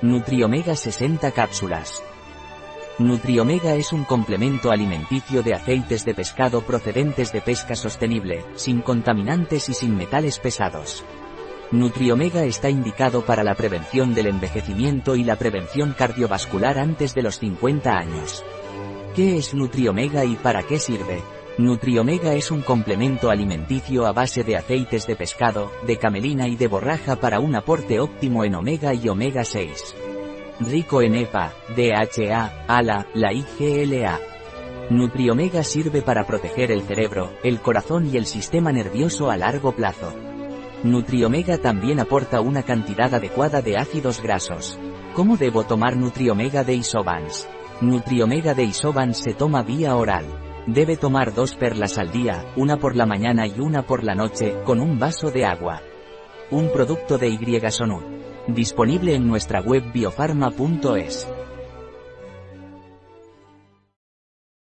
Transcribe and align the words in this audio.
Nutriomega 0.00 0.76
60 0.76 1.32
cápsulas. 1.32 2.04
Nutriomega 3.00 3.74
es 3.74 3.92
un 3.92 4.04
complemento 4.04 4.70
alimenticio 4.70 5.42
de 5.42 5.54
aceites 5.54 6.04
de 6.04 6.14
pescado 6.14 6.62
procedentes 6.62 7.32
de 7.32 7.40
pesca 7.40 7.74
sostenible, 7.74 8.44
sin 8.54 8.80
contaminantes 8.80 9.68
y 9.68 9.74
sin 9.74 9.96
metales 9.96 10.38
pesados. 10.38 11.04
Nutriomega 11.72 12.44
está 12.44 12.70
indicado 12.70 13.22
para 13.26 13.42
la 13.42 13.56
prevención 13.56 14.14
del 14.14 14.28
envejecimiento 14.28 15.16
y 15.16 15.24
la 15.24 15.34
prevención 15.34 15.96
cardiovascular 15.98 16.78
antes 16.78 17.12
de 17.16 17.22
los 17.22 17.40
50 17.40 17.90
años. 17.90 18.44
¿Qué 19.16 19.36
es 19.36 19.52
Nutriomega 19.52 20.24
y 20.24 20.36
para 20.36 20.62
qué 20.62 20.78
sirve? 20.78 21.20
Nutriomega 21.58 22.34
es 22.34 22.52
un 22.52 22.62
complemento 22.62 23.30
alimenticio 23.30 24.06
a 24.06 24.12
base 24.12 24.44
de 24.44 24.56
aceites 24.56 25.08
de 25.08 25.16
pescado, 25.16 25.72
de 25.84 25.96
camelina 25.96 26.46
y 26.46 26.54
de 26.54 26.68
borraja 26.68 27.16
para 27.16 27.40
un 27.40 27.56
aporte 27.56 27.98
óptimo 27.98 28.44
en 28.44 28.54
omega 28.54 28.94
y 28.94 29.08
omega 29.08 29.42
6. 29.42 29.96
Rico 30.60 31.02
en 31.02 31.16
EPA, 31.16 31.52
DHA, 31.76 32.64
ALA, 32.68 33.08
la 33.12 33.32
IGLA. 33.32 34.20
Nutriomega 34.90 35.64
sirve 35.64 36.00
para 36.00 36.24
proteger 36.24 36.70
el 36.70 36.82
cerebro, 36.82 37.32
el 37.42 37.58
corazón 37.58 38.06
y 38.06 38.16
el 38.16 38.26
sistema 38.26 38.70
nervioso 38.70 39.28
a 39.28 39.36
largo 39.36 39.72
plazo. 39.72 40.12
Nutriomega 40.84 41.58
también 41.58 41.98
aporta 41.98 42.40
una 42.40 42.62
cantidad 42.62 43.12
adecuada 43.12 43.62
de 43.62 43.78
ácidos 43.78 44.22
grasos. 44.22 44.78
¿Cómo 45.12 45.36
debo 45.36 45.64
tomar 45.64 45.96
Nutriomega 45.96 46.62
de 46.62 46.74
Isobans? 46.74 47.48
Nutriomega 47.80 48.54
de 48.54 48.62
Isobans 48.62 49.18
se 49.18 49.34
toma 49.34 49.64
vía 49.64 49.96
oral. 49.96 50.47
Debe 50.68 50.98
tomar 50.98 51.32
dos 51.32 51.54
perlas 51.54 51.96
al 51.96 52.10
día, 52.10 52.44
una 52.54 52.76
por 52.76 52.94
la 52.94 53.06
mañana 53.06 53.46
y 53.46 53.58
una 53.58 53.86
por 53.86 54.04
la 54.04 54.14
noche, 54.14 54.54
con 54.66 54.80
un 54.80 54.98
vaso 54.98 55.30
de 55.30 55.46
agua. 55.46 55.80
Un 56.50 56.70
producto 56.70 57.16
de 57.16 57.30
Y 57.30 57.38
Disponible 58.48 59.14
en 59.14 59.26
nuestra 59.26 59.62
web 59.62 59.90
biofarma.es. 59.94 61.26